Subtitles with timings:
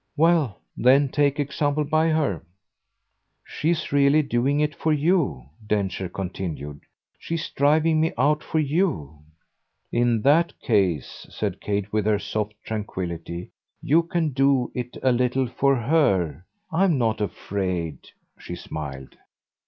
[0.17, 2.41] "Well then take example by her."
[3.45, 6.81] "She's really doing it for you," Densher continued.
[7.19, 9.19] "She's driving me out for you."
[9.91, 15.45] "In that case," said Kate with her soft tranquillity, "you can do it a little
[15.45, 16.47] for HER.
[16.71, 17.99] I'm not afraid,"
[18.39, 19.15] she smiled.